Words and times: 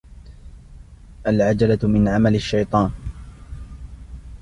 العجلة 1.27 1.79
من 1.83 2.07
عمل 2.07 2.35
الشيطان. 2.35 2.91